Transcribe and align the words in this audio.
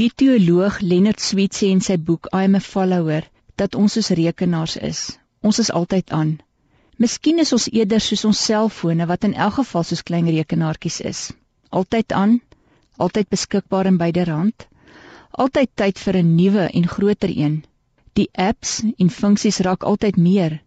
Die 0.00 0.08
teoloog 0.16 0.78
Leonard 0.80 1.20
Sweet 1.20 1.56
sê 1.58 1.68
in 1.68 1.82
sy 1.84 1.94
boek 2.00 2.28
I 2.32 2.46
am 2.48 2.54
a 2.56 2.60
follower 2.66 3.26
dat 3.60 3.74
ons 3.76 3.96
soos 3.96 4.06
rekenaars 4.16 4.78
is. 4.88 5.00
Ons 5.44 5.58
is 5.60 5.70
altyd 5.78 6.12
aan. 6.18 6.30
Miskien 7.04 7.42
is 7.42 7.50
ons 7.52 7.66
eerder 7.68 8.00
soos 8.00 8.22
ons 8.28 8.38
selfone 8.48 9.06
wat 9.10 9.26
in 9.28 9.34
elk 9.46 9.58
geval 9.58 9.84
soos 9.84 10.00
klein 10.10 10.30
rekenaartjies 10.32 10.96
is. 11.10 11.20
Altyd 11.80 12.14
aan, 12.16 12.32
altyd 13.06 13.28
beskikbaar 13.34 13.90
in 13.90 13.98
byderhand. 14.00 14.64
Altyd 15.44 15.70
tyd 15.82 16.00
vir 16.04 16.18
'n 16.22 16.30
nuwe 16.36 16.64
en 16.80 16.86
groter 16.94 17.32
een. 17.36 17.58
Die 18.16 18.28
apps 18.46 18.72
en 18.96 19.10
funksies 19.16 19.60
raak 19.66 19.84
altyd 19.90 20.16
meer. 20.28 20.62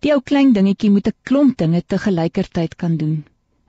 Die 0.00 0.12
ou 0.16 0.18
klein 0.32 0.50
dingetjie 0.58 0.90
moet 0.90 1.12
'n 1.12 1.18
klomp 1.22 1.56
dinge 1.62 1.84
te 1.86 2.00
gelykertyd 2.08 2.74
kan 2.74 2.96
doen. 2.96 3.22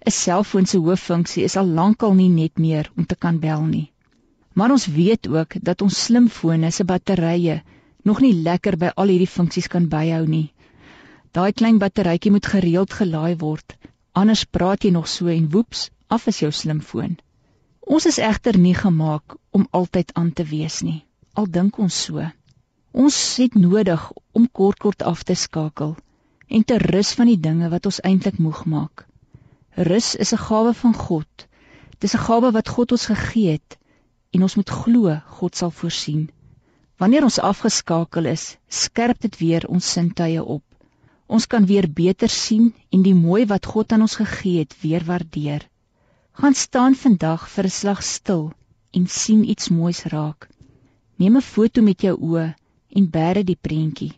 'n 0.07 0.16
Selfoon 0.21 0.66
se 0.66 0.77
hooffunksie 0.77 1.43
is 1.43 1.55
al 1.55 1.70
lankal 1.82 2.14
nie 2.14 2.29
net 2.29 2.57
meer 2.57 2.91
om 2.98 3.05
te 3.05 3.16
kan 3.16 3.39
bel 3.39 3.61
nie. 3.61 3.91
Maar 4.58 4.71
ons 4.74 4.88
weet 4.89 5.28
ook 5.30 5.54
dat 5.62 5.82
ons 5.86 6.04
slimfone 6.04 6.71
se 6.71 6.84
batterye 6.84 7.59
nog 8.09 8.22
nie 8.23 8.34
lekker 8.34 8.77
by 8.81 8.90
al 8.95 9.12
hierdie 9.14 9.30
funksies 9.30 9.68
kan 9.70 9.86
byhou 9.91 10.23
nie. 10.26 10.48
Daai 11.38 11.52
klein 11.54 11.77
batterytjie 11.84 12.31
moet 12.34 12.50
gereeld 12.54 12.95
gelaai 13.00 13.36
word, 13.44 13.76
anders 14.17 14.44
praat 14.58 14.88
jy 14.88 14.91
nog 14.95 15.05
so 15.14 15.30
en 15.30 15.45
woeps, 15.54 15.84
af 16.09 16.26
is 16.34 16.41
jou 16.41 16.50
slimfoon. 16.50 17.20
Ons 17.86 18.09
is 18.09 18.17
egter 18.31 18.58
nie 18.58 18.73
gemaak 18.73 19.38
om 19.54 19.70
altyd 19.81 20.16
aan 20.17 20.34
te 20.34 20.48
wees 20.55 20.81
nie. 20.81 21.03
Al 21.38 21.45
dink 21.59 21.78
ons 21.78 22.02
so. 22.08 22.26
Ons 22.98 23.22
het 23.38 23.53
nodig 23.62 24.12
om 24.34 24.50
kort 24.50 24.81
kort 24.81 25.05
af 25.05 25.22
te 25.23 25.38
skakel 25.38 25.98
en 26.48 26.64
te 26.64 26.81
rus 26.81 27.14
van 27.20 27.30
die 27.30 27.42
dinge 27.50 27.70
wat 27.70 27.86
ons 27.86 28.02
eintlik 28.02 28.42
moeg 28.42 28.66
maak. 28.66 29.05
Rus 29.78 30.16
is 30.16 30.34
'n 30.34 30.45
gawe 30.50 30.73
van 30.73 30.94
God. 30.94 31.48
Dis 32.00 32.16
'n 32.16 32.26
gawe 32.30 32.52
wat 32.52 32.70
God 32.70 32.92
ons 32.92 33.05
gegee 33.05 33.52
het 33.52 33.78
en 34.38 34.46
ons 34.46 34.55
moet 34.59 34.70
glo 34.70 35.14
God 35.40 35.55
sal 35.58 35.72
voorsien. 35.73 36.27
Wanneer 37.02 37.26
ons 37.26 37.40
afgeskakel 37.41 38.30
is, 38.30 38.44
skerp 38.70 39.22
dit 39.25 39.38
weer 39.42 39.66
ons 39.70 39.88
sintuie 39.95 40.44
op. 40.44 40.64
Ons 41.28 41.48
kan 41.50 41.66
weer 41.66 41.88
beter 41.89 42.30
sien 42.30 42.70
en 42.94 43.02
die 43.06 43.16
mooi 43.17 43.48
wat 43.50 43.66
God 43.66 43.92
aan 43.92 44.06
ons 44.06 44.20
gegee 44.22 44.61
het 44.61 44.76
weer 44.84 45.06
waardeer. 45.09 45.66
Gaan 46.38 46.53
staan 46.53 46.95
vandag 46.95 47.50
vir 47.50 47.66
'n 47.66 47.78
slag 47.80 48.03
stil 48.03 48.44
en 48.94 49.08
sien 49.08 49.44
iets 49.50 49.70
moois 49.70 50.03
raak. 50.14 50.50
Neem 51.17 51.38
'n 51.38 51.50
foto 51.54 51.81
met 51.81 52.02
jou 52.02 52.16
oë 52.30 52.54
en 52.98 53.09
bære 53.09 53.44
die 53.44 53.59
prentjie. 53.67 54.14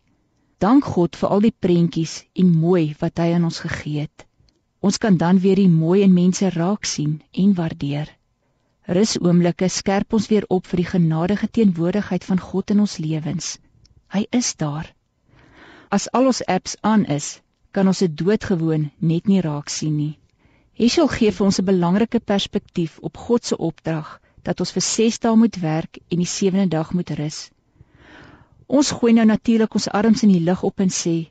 Dank 0.59 0.83
God 0.83 1.15
vir 1.15 1.29
al 1.29 1.41
die 1.47 1.55
prentjies 1.59 2.25
en 2.35 2.51
mooi 2.51 2.95
wat 2.99 3.17
hy 3.17 3.33
aan 3.33 3.43
ons 3.43 3.59
gegee 3.59 3.99
het. 4.01 4.27
Ons 4.79 4.97
kan 4.97 5.17
dan 5.17 5.39
weer 5.39 5.55
die 5.55 5.69
mooi 5.69 6.01
in 6.01 6.13
mense 6.13 6.49
raak 6.49 6.85
sien 6.85 7.21
en 7.31 7.53
waardeer. 7.53 8.18
Rus 8.97 9.13
oomblikke 9.21 9.69
skerp 9.69 10.15
ons 10.17 10.27
weer 10.31 10.45
op 10.55 10.67
vir 10.69 10.81
die 10.81 10.89
genadige 10.91 11.49
teenwoordigheid 11.57 12.25
van 12.25 12.41
God 12.41 12.73
in 12.73 12.79
ons 12.85 12.97
lewens. 12.97 13.49
Hy 14.15 14.25
is 14.39 14.55
daar. 14.63 14.89
As 15.97 16.07
al 16.19 16.31
ons 16.31 16.41
apps 16.55 16.75
aan 16.81 17.05
is, 17.17 17.29
kan 17.71 17.87
ons 17.87 18.01
dit 18.05 18.17
doodgewoon 18.23 18.89
net 19.11 19.29
nie 19.29 19.41
raak 19.45 19.69
sien 19.69 19.95
nie. 19.97 20.15
Hesel 20.79 21.09
gee 21.13 21.31
vir 21.31 21.45
ons 21.45 21.59
'n 21.61 21.69
belangrike 21.71 22.19
perspektief 22.19 22.99
op 23.01 23.17
God 23.17 23.45
se 23.45 23.57
opdrag 23.57 24.19
dat 24.43 24.59
ons 24.59 24.71
vir 24.71 24.85
6 24.89 25.19
dae 25.19 25.35
moet 25.35 25.61
werk 25.61 25.99
en 26.09 26.17
die 26.17 26.31
7de 26.35 26.67
dag 26.67 26.93
moet 26.93 27.09
rus. 27.21 27.51
Ons 28.67 28.91
gooi 28.91 29.13
nou 29.13 29.25
natuurlik 29.25 29.73
ons 29.73 29.89
arms 29.89 30.23
in 30.23 30.31
die 30.33 30.45
lug 30.51 30.63
op 30.63 30.79
en 30.79 30.89
sê, 30.89 31.29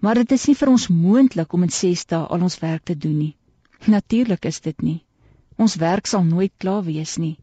Maar 0.00 0.14
dit 0.14 0.32
is 0.32 0.44
nie 0.46 0.54
vir 0.54 0.70
ons 0.70 0.86
moontlik 0.94 1.52
om 1.52 1.64
in 1.66 1.72
6 1.74 2.04
dae 2.12 2.26
al 2.34 2.42
ons 2.46 2.58
werk 2.62 2.84
te 2.86 2.94
doen 2.94 3.16
nie. 3.18 3.34
Natuurlik 3.86 4.44
is 4.46 4.60
dit 4.60 4.82
nie. 4.82 5.00
Ons 5.58 5.74
werk 5.82 6.06
sal 6.06 6.22
nooit 6.24 6.52
klaar 6.62 6.84
wees 6.86 7.16
nie. 7.18 7.36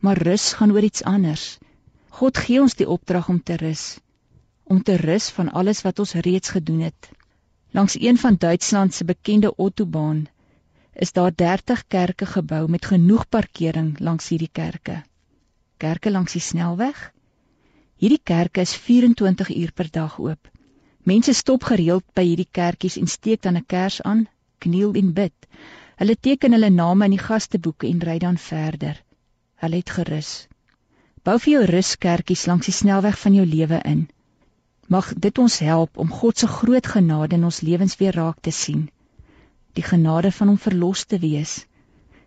Maar 0.00 0.22
rus 0.26 0.52
gaan 0.58 0.72
oor 0.72 0.84
iets 0.88 1.04
anders. 1.04 1.58
God 2.18 2.38
gee 2.44 2.60
ons 2.60 2.74
die 2.78 2.88
opdrag 2.88 3.28
om 3.28 3.42
te 3.42 3.56
rus. 3.60 3.98
Om 4.64 4.82
te 4.82 4.96
rus 4.96 5.28
van 5.36 5.52
alles 5.52 5.82
wat 5.84 5.98
ons 5.98 6.14
reeds 6.26 6.54
gedoen 6.56 6.80
het. 6.88 7.10
Langs 7.76 7.96
een 8.00 8.18
van 8.18 8.36
Duitsland 8.36 8.94
se 8.94 9.04
bekende 9.04 9.52
autobaan 9.56 10.26
is 10.92 11.12
daar 11.12 11.32
30 11.34 11.86
kerke 11.88 12.26
gebou 12.26 12.68
met 12.68 12.84
genoeg 12.84 13.28
parkering 13.28 13.98
langs 14.00 14.28
hierdie 14.28 14.50
kerke. 14.52 15.02
Kerke 15.76 16.10
langs 16.10 16.32
die 16.32 16.40
snelweg? 16.40 17.12
Hierdie 17.96 18.20
kerke 18.22 18.60
is 18.60 18.74
24 18.76 19.54
uur 19.56 19.72
per 19.72 19.88
dag 19.90 20.18
oop. 20.18 20.48
Mense 21.02 21.32
stop 21.32 21.64
gereeld 21.64 22.04
by 22.14 22.24
hierdie 22.26 22.48
kerkies 22.50 22.96
en 23.00 23.08
steek 23.08 23.42
dan 23.42 23.56
'n 23.56 23.66
kers 23.66 24.02
aan, 24.02 24.28
kniel 24.58 24.92
en 24.94 25.12
bid. 25.12 25.34
Hulle 26.00 26.16
teken 26.16 26.52
hulle 26.56 26.70
name 26.70 27.04
in 27.04 27.14
die 27.16 27.24
gasteboeke 27.24 27.88
en 27.88 28.00
ry 28.00 28.18
dan 28.18 28.38
verder. 28.38 28.96
Hulle 29.62 29.80
het 29.82 29.90
gerus. 29.90 30.32
Bou 31.22 31.38
vir 31.38 31.52
jou 31.52 31.64
ruskerkies 31.70 32.46
langs 32.50 32.66
die 32.66 32.74
snelweg 32.74 33.18
van 33.18 33.34
jou 33.34 33.46
lewe 33.46 33.78
in. 33.86 34.08
Mag 34.88 35.12
dit 35.14 35.38
ons 35.38 35.58
help 35.58 35.98
om 36.04 36.10
God 36.10 36.38
se 36.38 36.48
groot 36.50 36.86
genade 36.86 37.36
in 37.38 37.44
ons 37.44 37.60
lewens 37.62 37.96
weer 38.00 38.16
raak 38.18 38.40
te 38.40 38.50
sien. 38.50 38.88
Die 39.72 39.84
genade 39.86 40.32
van 40.32 40.48
om 40.48 40.58
verlos 40.58 41.04
te 41.04 41.18
wees. 41.18 41.66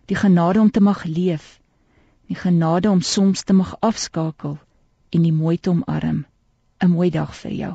Die 0.06 0.16
genade 0.16 0.60
om 0.60 0.70
te 0.70 0.80
mag 0.80 1.04
leef. 1.04 1.60
Die 2.26 2.38
genade 2.38 2.90
om 2.90 3.02
soms 3.02 3.42
te 3.42 3.52
mag 3.52 3.76
afskakel 3.80 4.56
en 5.10 5.22
die 5.22 5.32
mooi 5.32 5.58
te 5.58 5.70
omarm. 5.70 6.24
'n 6.80 6.90
Mooi 6.90 7.10
dag 7.10 7.36
vir 7.36 7.52
jou. 7.52 7.74